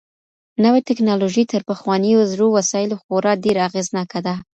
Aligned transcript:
نوې 0.63 0.81
ټکنالوژي 0.87 1.43
تر 1.51 1.61
پخوانيو 1.69 2.27
زړو 2.31 2.47
وسايلو 2.57 3.01
خورا 3.03 3.33
ډېره 3.43 3.61
اغېزناکه 3.69 4.19
ده. 4.25 4.35